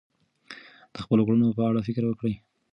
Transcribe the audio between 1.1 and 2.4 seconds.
کړنو په اړه فکر وکړئ.